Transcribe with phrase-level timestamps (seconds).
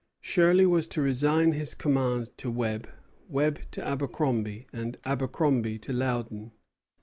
[0.19, 2.89] Shirley was to resign his command to Webb,
[3.29, 6.53] Webb to Abercromby, and Abercromby to Loudon.